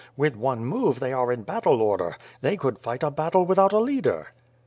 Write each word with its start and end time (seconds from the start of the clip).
"With 0.17 0.35
one 0.35 0.65
move 0.65 0.99
they 0.99 1.13
are 1.13 1.31
in 1.31 1.43
battle 1.43 1.79
order. 1.79 2.17
They 2.41 2.57
could 2.57 2.79
fight 2.79 3.03
a 3.03 3.11
battle 3.11 3.45
without 3.45 3.71
a 3.71 3.77
leader." 3.77 4.29